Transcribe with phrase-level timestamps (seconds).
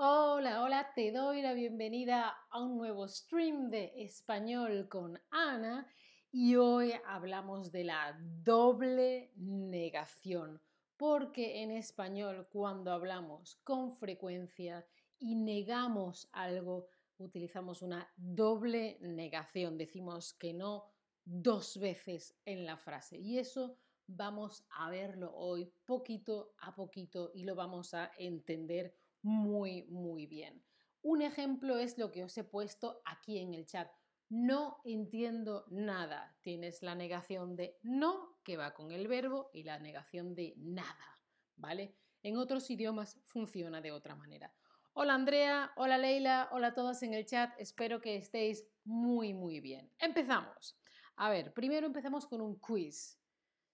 [0.00, 5.88] Hola, hola, te doy la bienvenida a un nuevo stream de español con Ana
[6.30, 10.62] y hoy hablamos de la doble negación,
[10.96, 14.86] porque en español cuando hablamos con frecuencia
[15.18, 16.86] y negamos algo,
[17.16, 20.84] utilizamos una doble negación, decimos que no
[21.24, 23.18] dos veces en la frase.
[23.18, 23.76] Y eso
[24.06, 30.62] vamos a verlo hoy poquito a poquito y lo vamos a entender muy, muy bien.
[31.02, 33.90] Un ejemplo es lo que os he puesto aquí en el chat.
[34.28, 36.36] No entiendo nada.
[36.42, 41.20] Tienes la negación de no, que va con el verbo, y la negación de nada,
[41.56, 41.94] ¿vale?
[42.22, 44.52] En otros idiomas funciona de otra manera.
[44.92, 47.52] Hola Andrea, hola Leila, hola a todos en el chat.
[47.58, 49.90] Espero que estéis muy, muy bien.
[49.98, 50.76] Empezamos.
[51.16, 53.18] A ver, primero empezamos con un quiz.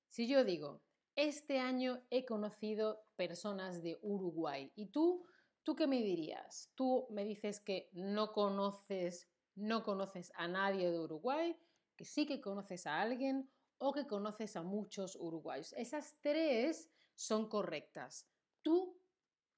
[0.08, 0.82] Si yo digo,
[1.16, 5.26] este año he conocido personas de Uruguay y tú
[5.64, 6.70] ¿Tú qué me dirías?
[6.74, 11.58] Tú me dices que no conoces, no conoces a nadie de Uruguay,
[11.96, 15.72] que sí que conoces a alguien o que conoces a muchos uruguayos.
[15.72, 18.28] Esas tres son correctas.
[18.60, 19.00] Tú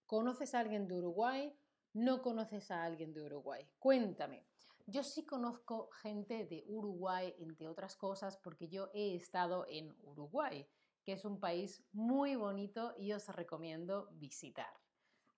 [0.06, 1.52] conoces a alguien de Uruguay,
[1.92, 3.68] no conoces a alguien de Uruguay.
[3.80, 4.46] Cuéntame.
[4.86, 10.68] Yo sí conozco gente de Uruguay, entre otras cosas, porque yo he estado en Uruguay,
[11.02, 14.85] que es un país muy bonito y os recomiendo visitar.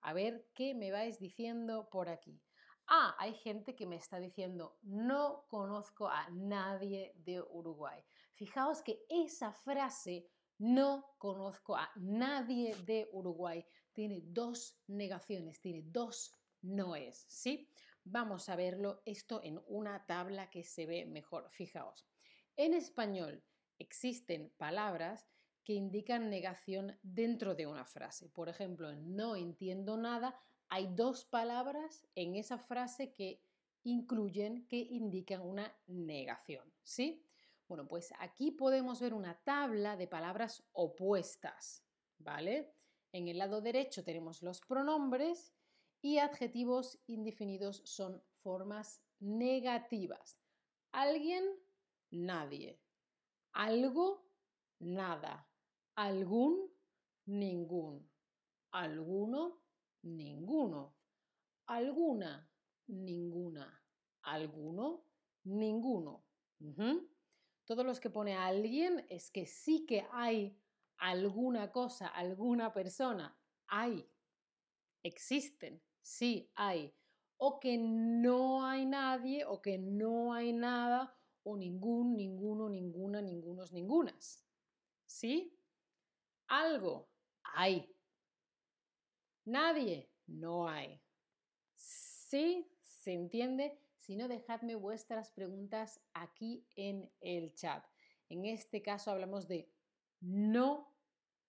[0.01, 2.41] A ver qué me vais diciendo por aquí.
[2.87, 8.03] Ah, hay gente que me está diciendo, no conozco a nadie de Uruguay.
[8.33, 10.27] Fijaos que esa frase,
[10.57, 17.69] no conozco a nadie de Uruguay, tiene dos negaciones, tiene dos noes, ¿sí?
[18.03, 21.49] Vamos a verlo esto en una tabla que se ve mejor.
[21.51, 22.07] Fijaos,
[22.55, 23.43] en español
[23.77, 25.29] existen palabras
[25.63, 28.29] que indican negación dentro de una frase.
[28.29, 30.39] Por ejemplo, en no entiendo nada,
[30.69, 33.41] hay dos palabras en esa frase que
[33.83, 37.25] incluyen, que indican una negación, ¿sí?
[37.67, 41.85] Bueno, pues aquí podemos ver una tabla de palabras opuestas,
[42.17, 42.73] ¿vale?
[43.11, 45.53] En el lado derecho tenemos los pronombres
[46.01, 50.39] y adjetivos indefinidos son formas negativas.
[50.91, 51.43] Alguien,
[52.11, 52.79] nadie.
[53.53, 54.25] Algo,
[54.79, 55.48] nada.
[55.95, 56.71] Algún,
[57.25, 58.09] ningún.
[58.71, 59.61] Alguno,
[60.03, 60.95] ninguno.
[61.67, 62.49] Alguna,
[62.87, 63.83] ninguna.
[64.23, 65.05] Alguno,
[65.43, 66.25] ninguno.
[67.65, 70.57] Todos los que pone alguien es que sí que hay
[70.97, 73.37] alguna cosa, alguna persona.
[73.67, 74.09] Hay.
[75.03, 75.81] Existen.
[76.01, 76.93] Sí, hay.
[77.37, 83.71] O que no hay nadie, o que no hay nada, o ningún, ninguno, ninguna, ningunos,
[83.71, 84.45] ningunas.
[85.05, 85.58] ¿Sí?
[86.49, 87.07] Algo,
[87.43, 87.95] hay.
[89.45, 90.99] Nadie, no hay.
[91.75, 92.67] ¿Sí?
[92.81, 93.79] ¿Se entiende?
[93.95, 97.85] Si no, dejadme vuestras preguntas aquí en el chat.
[98.29, 99.71] En este caso hablamos de
[100.21, 100.91] no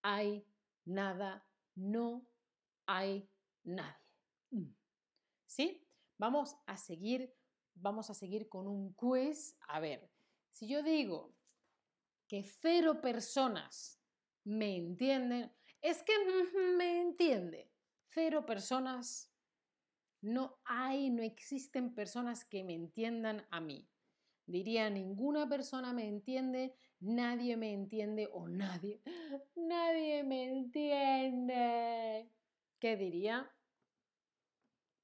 [0.03, 0.45] hay
[0.85, 2.27] nada, no
[2.85, 3.27] hay
[3.63, 4.07] nadie.
[4.51, 4.73] Mm.
[5.47, 5.83] ¿Sí?
[6.19, 7.35] Vamos a seguir,
[7.73, 9.57] vamos a seguir con un quiz.
[9.67, 10.11] A ver,
[10.51, 11.33] si yo digo
[12.27, 14.00] que cero personas
[14.43, 15.51] me entienden.
[15.81, 16.13] Es que
[16.77, 17.71] me entiende.
[18.09, 19.31] Cero personas.
[20.21, 23.89] No hay, no existen personas que me entiendan a mí.
[24.45, 29.01] Diría, ninguna persona me entiende, nadie me entiende o nadie,
[29.55, 32.29] nadie me entiende.
[32.79, 33.49] ¿Qué diría?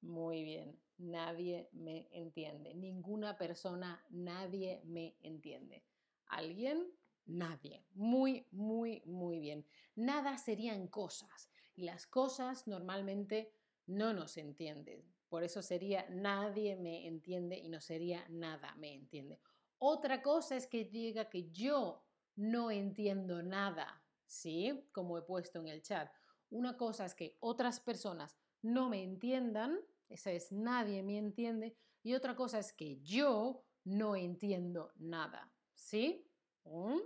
[0.01, 2.75] Muy bien, nadie me entiende.
[2.75, 5.83] Ninguna persona, nadie me entiende.
[6.27, 6.91] ¿Alguien?
[7.27, 7.85] Nadie.
[7.93, 9.65] Muy, muy, muy bien.
[9.95, 11.49] Nada serían cosas.
[11.75, 13.53] Y las cosas normalmente
[13.85, 15.03] no nos entienden.
[15.29, 19.39] Por eso sería nadie me entiende y no sería nada me entiende.
[19.77, 22.03] Otra cosa es que diga que yo
[22.35, 24.87] no entiendo nada, ¿sí?
[24.91, 26.09] Como he puesto en el chat.
[26.49, 32.13] Una cosa es que otras personas no me entiendan, esa es nadie me entiende, y
[32.13, 36.25] otra cosa es que yo no entiendo nada, ¿sí?
[36.63, 36.99] ¿Mm?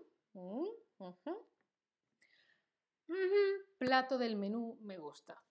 [3.77, 5.43] Plato del menú me gusta.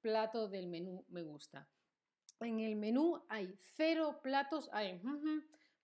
[0.00, 1.68] Plato del menú me gusta.
[2.40, 5.00] En el menú hay cero platos, hay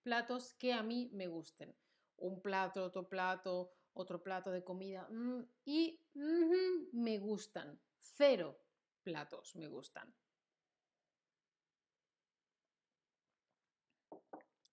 [0.03, 1.75] platos que a mí me gusten.
[2.17, 6.01] Un plato, otro plato, otro plato de comida mm, y
[6.93, 7.79] me gustan.
[7.99, 8.57] Cero
[9.03, 10.13] platos me gustan.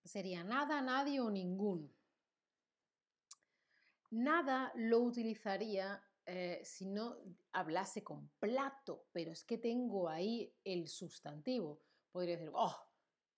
[0.05, 1.93] Sería nada, nadie o ningún.
[4.11, 7.17] Nada lo utilizaría eh, si no
[7.53, 11.81] hablase con plato, pero es que tengo ahí el sustantivo.
[12.11, 12.77] Podría decir, oh,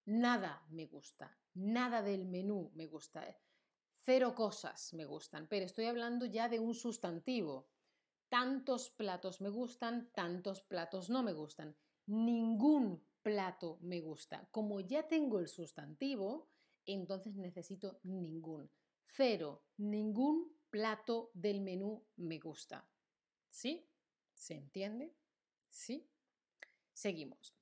[0.07, 3.39] nada me gusta, nada del menú me gusta, eh,
[4.05, 7.69] cero cosas me gustan, pero estoy hablando ya de un sustantivo.
[8.29, 11.77] Tantos platos me gustan, tantos platos no me gustan.
[12.07, 14.49] Ningún plato me gusta.
[14.51, 16.49] Como ya tengo el sustantivo,
[16.87, 18.71] entonces necesito ningún.
[19.07, 22.89] Cero, ningún plato del menú me gusta.
[23.49, 23.89] ¿Sí?
[24.35, 25.15] ¿Se entiende?
[25.69, 26.11] ¿Sí?
[26.93, 27.57] Seguimos.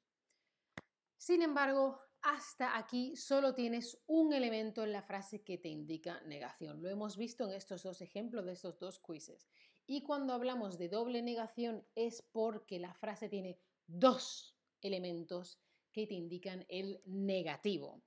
[1.18, 6.82] Sin embargo, hasta aquí solo tienes un elemento en la frase que te indica negación.
[6.82, 9.48] Lo hemos visto en estos dos ejemplos de estos dos quizzes.
[9.86, 15.60] Y cuando hablamos de doble negación es porque la frase tiene dos elementos
[15.90, 18.02] que te indican el negativo.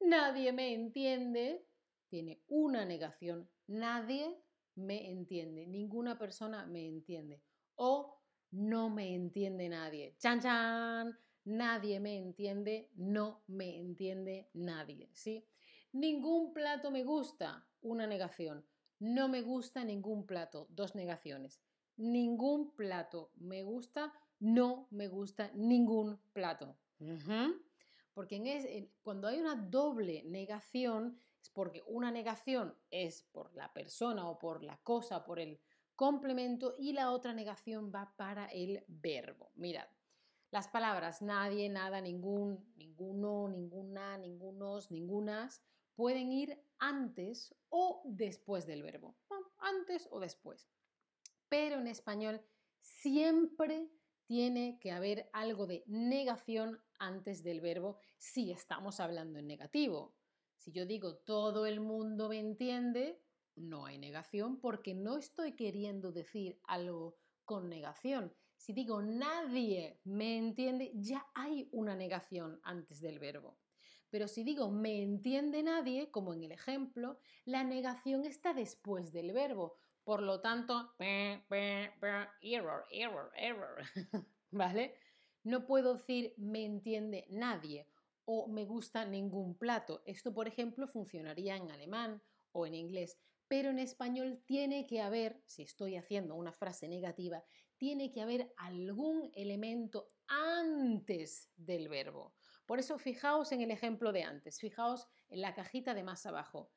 [0.00, 1.66] Nadie me entiende,
[2.08, 3.48] tiene una negación.
[3.66, 4.42] Nadie
[4.74, 7.42] me entiende, ninguna persona me entiende.
[7.76, 8.20] O
[8.50, 10.16] no me entiende nadie.
[10.18, 15.10] Chan, chan, nadie me entiende, no me entiende nadie.
[15.12, 15.46] ¿sí?
[15.92, 18.64] Ningún plato me gusta, una negación.
[18.98, 21.62] No me gusta ningún plato, dos negaciones.
[21.96, 26.76] Ningún plato me gusta, no me gusta ningún plato.
[28.20, 34.38] Porque cuando hay una doble negación, es porque una negación es por la persona o
[34.38, 35.58] por la cosa, por el
[35.96, 39.52] complemento, y la otra negación va para el verbo.
[39.54, 39.86] Mirad,
[40.50, 45.62] las palabras nadie, nada, ningún, ninguno, ninguna, ningunos, ningunas
[45.94, 49.16] pueden ir antes o después del verbo.
[49.60, 50.68] antes o después.
[51.48, 52.42] Pero en español
[52.80, 53.88] siempre
[54.26, 60.14] tiene que haber algo de negación antes del verbo si estamos hablando en negativo.
[60.56, 63.20] Si yo digo todo el mundo me entiende,
[63.56, 68.32] no hay negación porque no estoy queriendo decir algo con negación.
[68.56, 73.58] Si digo nadie me entiende, ya hay una negación antes del verbo.
[74.10, 79.32] Pero si digo me entiende nadie, como en el ejemplo, la negación está después del
[79.32, 79.78] verbo.
[80.04, 83.82] Por lo tanto, error, error, error.
[84.50, 84.94] ¿Vale?
[85.42, 87.86] No puedo decir me entiende nadie
[88.24, 90.02] o me gusta ningún plato.
[90.06, 92.22] Esto, por ejemplo, funcionaría en alemán
[92.52, 97.44] o en inglés, pero en español tiene que haber, si estoy haciendo una frase negativa,
[97.76, 102.34] tiene que haber algún elemento antes del verbo.
[102.66, 106.70] Por eso fijaos en el ejemplo de antes, fijaos en la cajita de más abajo.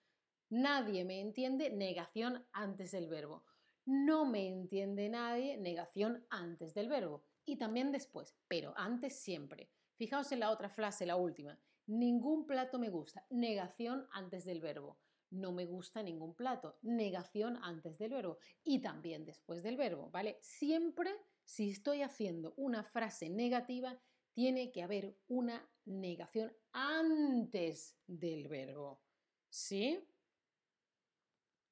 [0.50, 3.46] Nadie me entiende, negación antes del verbo.
[3.86, 7.26] No me entiende nadie, negación antes del verbo.
[7.46, 9.70] Y también después, pero antes siempre.
[9.96, 11.60] Fijaos en la otra frase, la última.
[11.86, 15.00] Ningún plato me gusta, negación antes del verbo.
[15.30, 18.38] No me gusta ningún plato, negación antes del verbo.
[18.64, 20.38] Y también después del verbo, ¿vale?
[20.42, 21.12] Siempre,
[21.44, 24.00] si estoy haciendo una frase negativa,
[24.34, 29.02] tiene que haber una negación antes del verbo.
[29.50, 30.00] ¿Sí?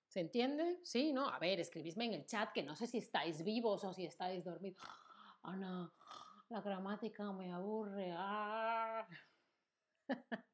[0.07, 0.79] ¿Se entiende?
[0.83, 1.13] ¿Sí?
[1.13, 1.29] ¿No?
[1.29, 4.43] A ver, escribidme en el chat que no sé si estáis vivos o si estáis
[4.43, 4.81] dormidos.
[5.43, 5.91] Ana,
[6.49, 8.13] la gramática me aburre.
[8.15, 9.07] Ah.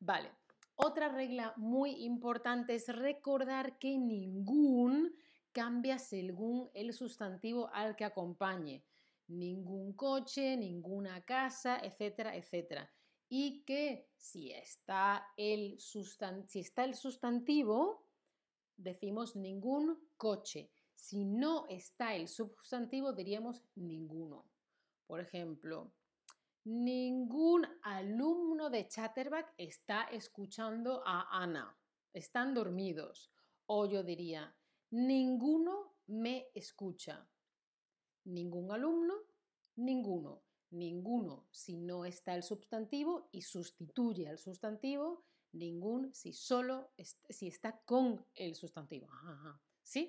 [0.00, 0.30] vale.
[0.76, 5.14] Otra regla muy importante es recordar que ningún
[5.52, 8.84] cambia según el sustantivo al que acompañe.
[9.28, 12.90] Ningún coche, ninguna casa, etcétera, etcétera.
[13.28, 18.06] Y que si está el, si está el sustantivo,
[18.76, 20.70] decimos ningún coche.
[20.96, 24.50] Si no está el sustantivo, diríamos ninguno.
[25.06, 25.92] Por ejemplo,
[26.64, 31.78] ningún alumno de Chatterback está escuchando a Ana.
[32.12, 33.30] Están dormidos.
[33.66, 34.56] O yo diría,
[34.90, 37.28] ninguno me escucha.
[38.24, 39.14] Ningún alumno,
[39.76, 40.42] ninguno.
[40.70, 46.90] Ninguno si no está el sustantivo y sustituye al sustantivo ningún si solo
[47.28, 49.08] si está con el sustantivo.
[49.82, 50.08] ¿Sí?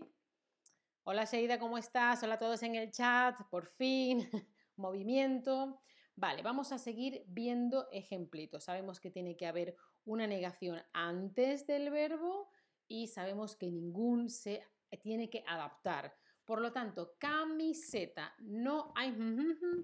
[1.10, 2.22] Hola Sheida, ¿cómo estás?
[2.24, 4.28] Hola a todos en el chat, por fin,
[4.76, 5.80] movimiento.
[6.18, 8.66] Vale, vamos a seguir viendo ejemplitos.
[8.66, 12.50] Sabemos que tiene que haber una negación antes del verbo
[12.90, 14.68] y sabemos que ningún se
[15.02, 16.14] tiene que adaptar.
[16.44, 19.16] Por lo tanto, camiseta, no hay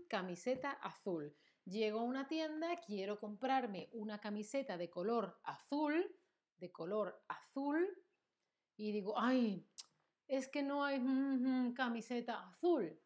[0.09, 1.33] camiseta azul.
[1.63, 6.05] Llego a una tienda, quiero comprarme una camiseta de color azul,
[6.57, 7.87] de color azul,
[8.75, 9.65] y digo, ay,
[10.27, 11.01] es que no hay
[11.75, 12.99] camiseta azul.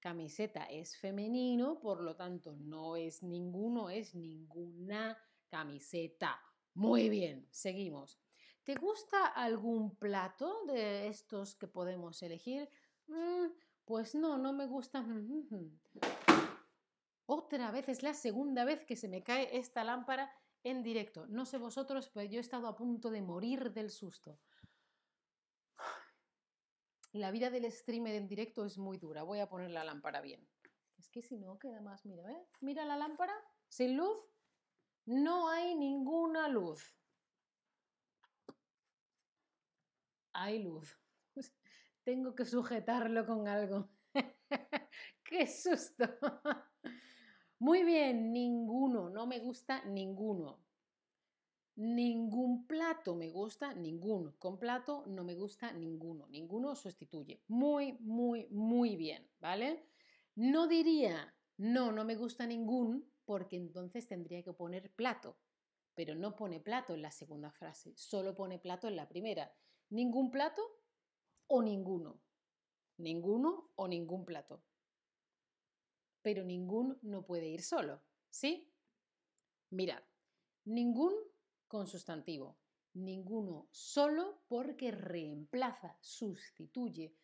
[0.00, 5.16] Camiseta es femenino, por lo tanto no es ninguno, es ninguna
[5.48, 6.38] camiseta.
[6.74, 8.20] Muy bien, seguimos.
[8.64, 12.68] ¿Te gusta algún plato de estos que podemos elegir?
[13.06, 13.46] Mm,
[13.84, 15.04] pues no, no me gusta.
[17.26, 20.30] Otra vez, es la segunda vez que se me cae esta lámpara
[20.62, 21.26] en directo.
[21.28, 24.38] No sé vosotros, pero yo he estado a punto de morir del susto.
[27.14, 29.22] La vida del streamer en directo es muy dura.
[29.22, 30.44] Voy a poner la lámpara bien.
[30.98, 32.44] Es que si no queda más, mira, ¿eh?
[32.60, 33.32] Mira la lámpara,
[33.68, 34.18] sin luz,
[35.06, 36.98] no hay ninguna luz.
[40.32, 40.98] Hay luz.
[42.02, 43.90] Tengo que sujetarlo con algo.
[45.22, 46.04] ¡Qué susto!
[47.60, 50.63] Muy bien, ninguno, no me gusta ninguno.
[51.76, 54.36] Ningún plato me gusta, ninguno.
[54.38, 56.28] Con plato no me gusta ninguno.
[56.28, 57.42] Ninguno sustituye.
[57.48, 59.88] Muy, muy, muy bien, ¿vale?
[60.36, 65.36] No diría, no, no me gusta ningún, porque entonces tendría que poner plato.
[65.94, 69.52] Pero no pone plato en la segunda frase, solo pone plato en la primera.
[69.90, 70.62] Ningún plato
[71.46, 72.20] o ninguno.
[72.98, 74.62] Ninguno o ningún plato.
[76.22, 78.00] Pero ningún no puede ir solo,
[78.30, 78.72] ¿sí?
[79.70, 80.02] Mirad,
[80.64, 81.12] ningún
[81.66, 82.58] con sustantivo.
[82.94, 87.16] Ninguno solo porque reemplaza, sustituye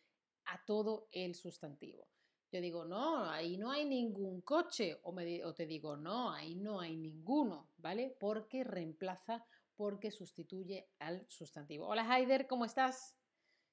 [0.47, 2.09] a todo el sustantivo.
[2.53, 4.99] Yo digo, no, ahí no hay ningún coche.
[5.05, 8.17] O, me, te digo, no, ahí no hay ninguno, ¿vale?
[8.19, 11.87] Porque reemplaza, porque sustituye al sustantivo.
[11.87, 13.17] Hola Haider, ¿cómo estás?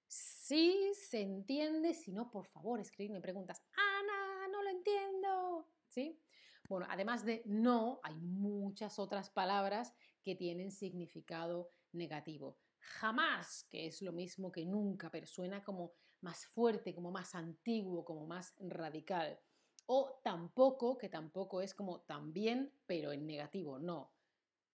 [0.07, 1.95] Sí, se entiende.
[1.95, 3.63] Si no, por favor, escribirme preguntas.
[3.73, 5.67] Ana, no lo entiendo.
[5.87, 6.21] ¿Sí?
[6.67, 9.93] Bueno, además de no, hay muchas otras palabras
[10.23, 12.57] que tienen significado negativo.
[12.79, 18.03] Jamás, que es lo mismo que nunca, pero suena como más fuerte, como más antiguo,
[18.03, 19.39] como más radical.
[19.85, 24.11] O tampoco, que tampoco es como también, pero en negativo, no.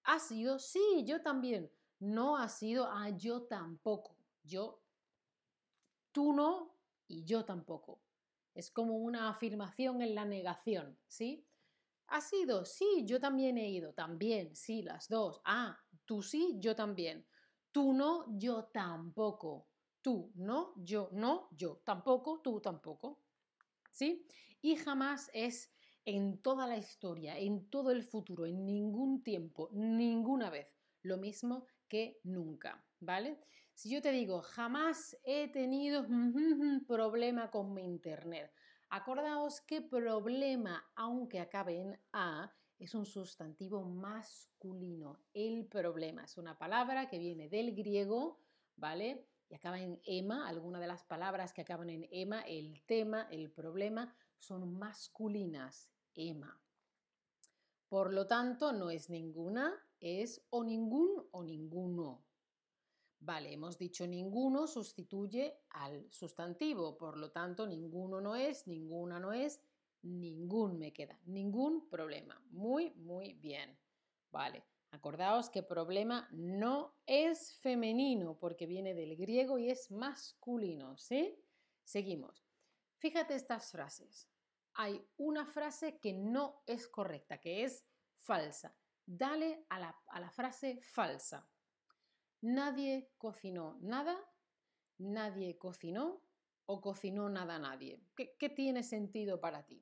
[0.06, 0.60] ¿Ha sido?
[0.60, 1.72] Sí, yo también.
[2.00, 4.18] No ha sido, ah, yo tampoco.
[4.44, 4.82] Yo,
[6.12, 6.76] tú no
[7.08, 8.02] y yo tampoco.
[8.56, 11.46] Es como una afirmación en la negación, ¿sí?
[12.08, 12.66] ¿Ha sido?
[12.66, 13.94] Sí, yo también he ido.
[13.94, 15.42] También, sí, las dos.
[15.46, 17.28] Ah, tú sí, yo también.
[17.72, 19.70] Tú no, yo tampoco.
[20.02, 23.24] Tú no, yo no, yo tampoco, tú tampoco.
[23.92, 24.28] ¿Sí?
[24.62, 25.74] Y jamás es
[26.06, 30.68] en toda la historia, en todo el futuro, en ningún tiempo, ninguna vez.
[31.02, 33.40] Lo mismo que nunca, ¿vale?
[33.74, 36.06] Si yo te digo, jamás he tenido
[36.88, 38.54] problema con mi internet,
[38.96, 45.18] Acordaos que problema, aunque acabe en A, es un sustantivo masculino.
[45.34, 48.40] El problema es una palabra que viene del griego,
[48.76, 49.26] ¿vale?
[49.50, 50.48] Y acaba en ema.
[50.48, 55.90] Algunas de las palabras que acaban en ema, el tema, el problema, son masculinas.
[56.14, 56.62] Ema.
[57.90, 62.24] Por lo tanto, no es ninguna, es o ningún o ninguno.
[63.26, 69.32] Vale, hemos dicho ninguno sustituye al sustantivo, por lo tanto ninguno no es, ninguna no
[69.32, 69.62] es,
[70.02, 72.38] ningún me queda, ningún problema.
[72.52, 73.80] Muy, muy bien.
[74.30, 81.40] Vale, acordaos que problema no es femenino porque viene del griego y es masculino, ¿sí?
[81.86, 82.46] Seguimos.
[82.98, 84.28] Fíjate estas frases.
[84.74, 87.86] Hay una frase que no es correcta, que es
[88.18, 88.76] falsa.
[89.06, 91.48] Dale a la, a la frase falsa.
[92.44, 94.18] Nadie cocinó nada,
[94.98, 96.22] nadie cocinó
[96.66, 98.02] o cocinó nada nadie.
[98.18, 99.82] ¿Qué, ¿Qué, tiene sentido para ti?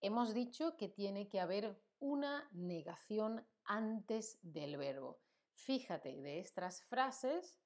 [0.00, 5.20] Hemos dicho que tiene que haber una negación antes del verbo.
[5.54, 7.60] Fíjate, de estas frases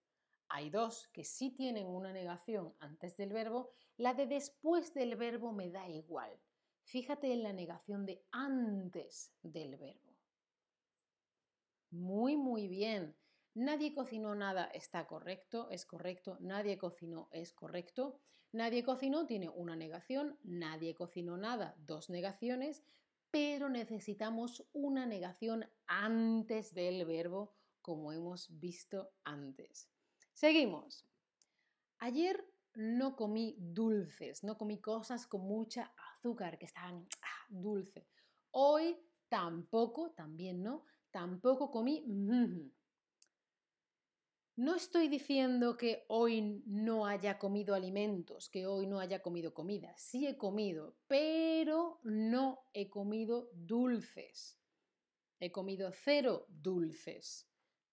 [0.48, 3.72] hay dos que sí tienen una negación antes del verbo.
[3.98, 6.40] La de después del verbo me da igual.
[6.84, 10.16] Fíjate en la negación de antes del verbo.
[11.90, 13.14] Muy, muy bien.
[13.54, 16.36] Nadie cocinó nada está correcto, es correcto.
[16.40, 18.20] Nadie cocinó es correcto.
[18.52, 20.38] Nadie cocinó tiene una negación.
[20.42, 22.82] Nadie cocinó nada, dos negaciones.
[23.30, 29.88] Pero necesitamos una negación antes del verbo, como hemos visto antes.
[30.32, 31.06] Seguimos.
[31.98, 32.44] Ayer
[32.74, 38.08] no comí dulces, no comí cosas con mucha azúcar que estaban ah, dulce.
[38.50, 38.96] Hoy
[39.28, 42.04] tampoco, también no, tampoco comí
[44.56, 49.92] no estoy diciendo que hoy no haya comido alimentos, que hoy no haya comido comida.
[49.96, 54.56] Sí he comido, pero no he comido dulces.
[55.40, 57.48] He comido cero dulces.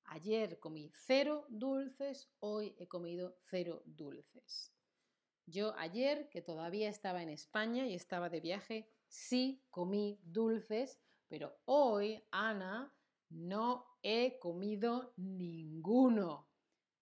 [0.05, 4.71] Ayer comí cero dulces, hoy he comido cero dulces.
[5.47, 11.57] Yo ayer, que todavía estaba en España y estaba de viaje, sí comí dulces, pero
[11.65, 12.93] hoy, Ana,
[13.29, 16.50] no he comido ninguno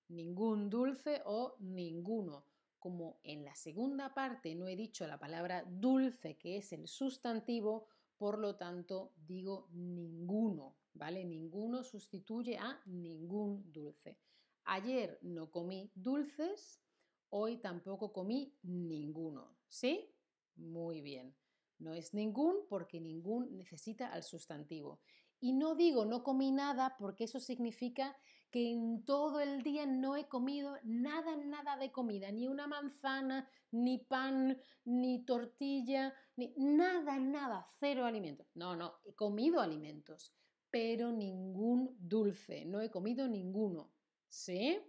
[0.10, 2.46] ningún dulce o ninguno.
[2.80, 7.88] como en la segunda parte no he dicho la palabra dulce, que es el sustantivo,
[8.18, 11.26] por lo tanto digo ninguno, ¿vale?
[11.26, 14.18] Ninguno sustituye a ningún dulce.
[14.64, 16.82] Ayer no comí dulces,
[17.30, 20.14] hoy tampoco comí ninguno, ¿sí?
[20.56, 21.36] Muy bien.
[21.80, 25.00] No es ningún porque ningún necesita al sustantivo.
[25.40, 28.18] Y no digo no comí nada porque eso significa
[28.52, 33.50] que en todo el día no he comido nada, nada de comida, ni una manzana,
[33.72, 38.48] ni pan, ni tortilla, ni nada, nada, cero alimentos.
[38.56, 40.34] No, no, he comido alimentos,
[40.72, 43.92] pero ningún dulce, no he comido ninguno.
[44.28, 44.80] ¿Sí?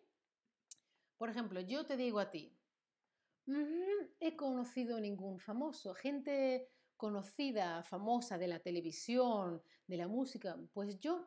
[1.18, 2.56] Por ejemplo, yo te digo a ti,
[4.20, 6.68] he conocido ningún famoso, gente
[7.00, 11.26] conocida, famosa de la televisión, de la música, pues yo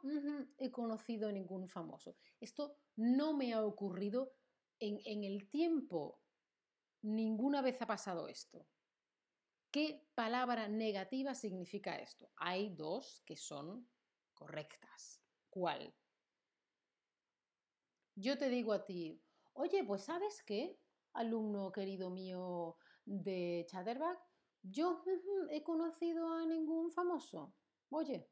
[0.60, 2.16] he conocido ningún famoso.
[2.40, 4.36] Esto no me ha ocurrido
[4.78, 6.22] en, en el tiempo.
[7.02, 8.68] Ninguna vez ha pasado esto.
[9.72, 12.30] ¿Qué palabra negativa significa esto?
[12.36, 13.90] Hay dos que son
[14.36, 15.24] correctas.
[15.50, 15.92] ¿Cuál?
[18.14, 19.20] Yo te digo a ti,
[19.54, 20.80] oye, pues ¿sabes qué,
[21.14, 24.33] alumno querido mío de Chatterback?
[24.64, 25.04] Yo
[25.50, 27.54] he conocido a ningún famoso.
[27.90, 28.32] Oye,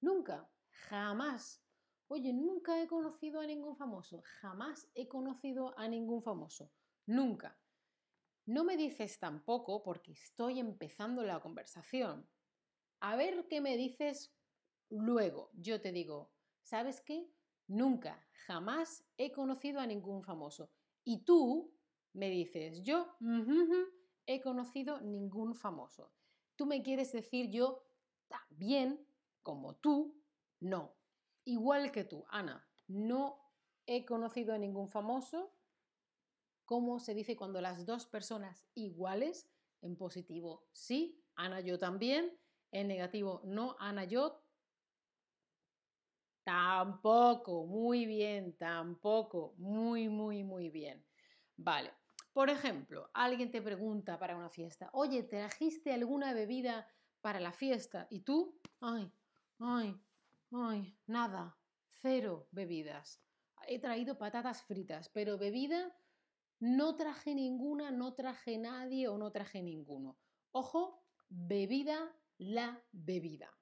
[0.00, 0.50] nunca,
[0.88, 1.62] jamás.
[2.08, 4.22] Oye, nunca he conocido a ningún famoso.
[4.40, 6.72] Jamás he conocido a ningún famoso.
[7.06, 7.60] Nunca.
[8.46, 12.28] No me dices tampoco porque estoy empezando la conversación.
[13.00, 14.34] A ver qué me dices
[14.88, 15.50] luego.
[15.52, 17.30] Yo te digo, ¿sabes qué?
[17.68, 20.72] Nunca, jamás he conocido a ningún famoso.
[21.04, 21.76] Y tú
[22.14, 23.14] me dices, yo
[24.32, 26.12] he conocido ningún famoso.
[26.54, 27.82] Tú me quieres decir yo
[28.28, 29.04] también,
[29.42, 30.22] como tú,
[30.60, 30.94] no.
[31.44, 33.40] Igual que tú, Ana, no
[33.86, 35.52] he conocido a ningún famoso.
[36.64, 39.50] ¿Cómo se dice cuando las dos personas iguales?
[39.82, 42.38] En positivo, sí, Ana, yo también.
[42.70, 44.44] En negativo, no, Ana, yo
[46.44, 47.66] tampoco.
[47.66, 49.54] Muy bien, tampoco.
[49.56, 51.04] Muy, muy, muy bien.
[51.56, 51.99] Vale.
[52.32, 56.86] Por ejemplo, alguien te pregunta para una fiesta, oye, ¿trajiste alguna bebida
[57.20, 58.06] para la fiesta?
[58.10, 59.12] Y tú, ay,
[59.58, 60.00] ay,
[60.52, 61.58] ay, nada,
[62.00, 63.22] cero bebidas.
[63.66, 65.96] He traído patatas fritas, pero bebida
[66.60, 70.18] no traje ninguna, no traje nadie o no traje ninguno.
[70.52, 73.58] Ojo, bebida, la bebida.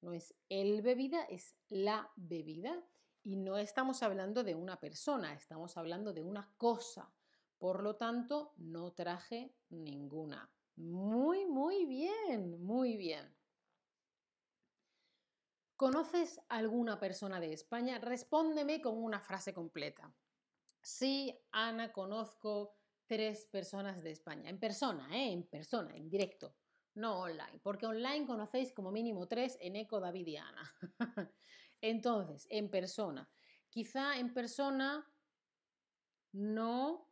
[0.00, 2.82] No es el bebida, es la bebida.
[3.24, 7.14] Y no estamos hablando de una persona, estamos hablando de una cosa.
[7.62, 10.52] Por lo tanto, no traje ninguna.
[10.74, 13.38] Muy, muy bien, muy bien.
[15.76, 18.00] ¿Conoces alguna persona de España?
[18.00, 20.12] Respóndeme con una frase completa.
[20.80, 24.50] Sí, Ana, conozco tres personas de España.
[24.50, 25.30] En persona, ¿eh?
[25.30, 26.56] En persona, en directo.
[26.94, 30.74] No online, porque online conocéis como mínimo tres en Eco, David y Ana.
[31.80, 33.30] Entonces, en persona.
[33.68, 35.08] Quizá en persona
[36.32, 37.11] no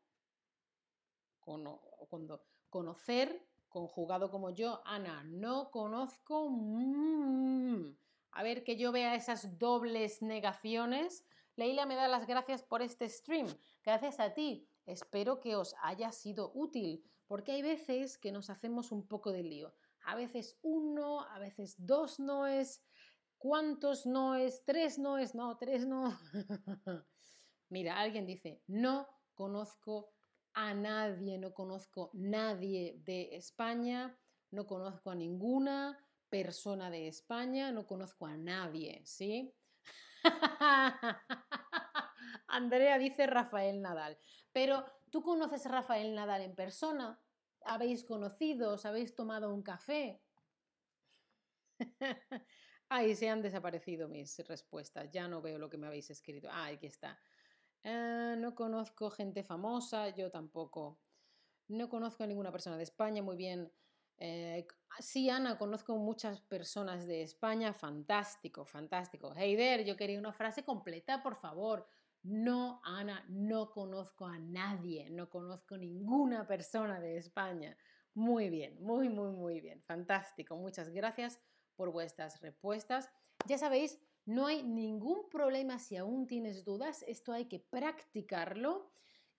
[2.08, 6.48] cuando conocer, conjugado como yo, Ana, no conozco.
[6.50, 7.94] Mm,
[8.32, 11.24] a ver que yo vea esas dobles negaciones.
[11.56, 13.46] Leila me da las gracias por este stream.
[13.84, 14.66] Gracias a ti.
[14.86, 19.42] Espero que os haya sido útil, porque hay veces que nos hacemos un poco de
[19.42, 19.74] lío.
[20.04, 22.82] A veces uno, a veces dos no es.
[23.38, 24.64] ¿Cuántos no es?
[24.64, 25.34] Tres no es.
[25.34, 26.18] No, tres no.
[27.68, 30.10] Mira, alguien dice, no conozco
[30.54, 34.18] a nadie, no conozco nadie de España,
[34.50, 39.54] no conozco a ninguna persona de España, no conozco a nadie, ¿sí?
[42.48, 44.18] Andrea dice Rafael Nadal,
[44.52, 47.20] pero ¿tú conoces a Rafael Nadal en persona?
[47.64, 48.72] ¿Habéis conocido?
[48.72, 50.22] ¿Os habéis tomado un café?
[52.88, 56.48] Ay, se han desaparecido mis respuestas, ya no veo lo que me habéis escrito.
[56.50, 57.18] Ah, aquí está.
[57.84, 61.00] Ah, no conozco gente famosa, yo tampoco.
[61.68, 63.72] No conozco a ninguna persona de España, muy bien.
[64.18, 64.66] Eh,
[64.98, 69.32] sí, Ana, conozco muchas personas de España, fantástico, fantástico.
[69.34, 71.86] Heider, yo quería una frase completa, por favor.
[72.22, 77.78] No, Ana, no conozco a nadie, no conozco ninguna persona de España.
[78.12, 80.56] Muy bien, muy, muy, muy bien, fantástico.
[80.56, 81.40] Muchas gracias
[81.76, 83.10] por vuestras respuestas.
[83.46, 88.90] Ya sabéis, no hay ningún problema si aún tienes dudas, esto hay que practicarlo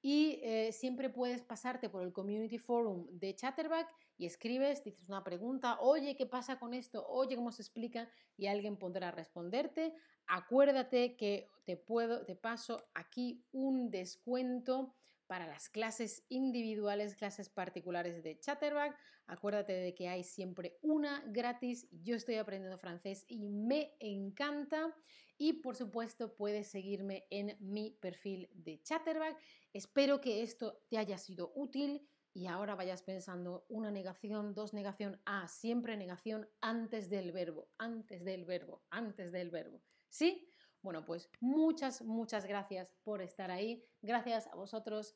[0.02, 5.24] y eh, siempre puedes pasarte por el Community Forum de Chatterback y escribes, dices una
[5.24, 7.06] pregunta, oye, ¿qué pasa con esto?
[7.08, 8.10] Oye, ¿cómo se explica?
[8.36, 9.94] Y alguien podrá responderte.
[10.28, 14.96] Acuérdate que te puedo, te paso aquí un descuento
[15.32, 18.98] para las clases individuales, clases particulares de Chatterback.
[19.28, 21.88] Acuérdate de que hay siempre una gratis.
[21.90, 24.94] Yo estoy aprendiendo francés y me encanta.
[25.38, 29.42] Y por supuesto puedes seguirme en mi perfil de Chatterback.
[29.72, 35.22] Espero que esto te haya sido útil y ahora vayas pensando una negación, dos negación,
[35.26, 39.82] ah, siempre negación antes del verbo, antes del verbo, antes del verbo.
[40.10, 40.46] ¿Sí?
[40.82, 43.86] Bueno, pues muchas, muchas gracias por estar ahí.
[44.02, 45.16] Gracias a vosotros.